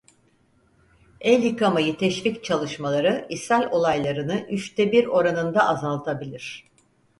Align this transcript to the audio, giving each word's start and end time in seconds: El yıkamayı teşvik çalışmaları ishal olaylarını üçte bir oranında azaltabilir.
El 1.21 1.43
yıkamayı 1.43 1.97
teşvik 1.97 2.43
çalışmaları 2.43 3.25
ishal 3.29 3.69
olaylarını 3.71 4.39
üçte 4.49 4.91
bir 4.91 5.05
oranında 5.05 5.67
azaltabilir. 5.67 6.67